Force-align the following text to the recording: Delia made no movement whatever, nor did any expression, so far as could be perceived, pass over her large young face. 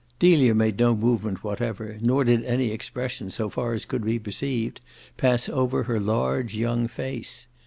Delia 0.17 0.55
made 0.55 0.79
no 0.79 0.95
movement 0.95 1.43
whatever, 1.43 1.99
nor 2.01 2.23
did 2.23 2.43
any 2.43 2.71
expression, 2.71 3.29
so 3.29 3.49
far 3.49 3.73
as 3.73 3.85
could 3.85 4.03
be 4.03 4.17
perceived, 4.17 4.81
pass 5.15 5.47
over 5.47 5.83
her 5.83 5.99
large 5.99 6.55
young 6.55 6.87
face. 6.87 7.45